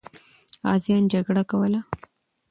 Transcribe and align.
غازیان 0.65 1.03
جګړه 1.13 1.43
کوله. 1.51 1.79